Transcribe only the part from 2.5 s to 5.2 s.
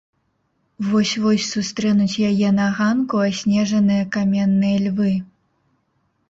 на ганку аснежаныя каменныя львы.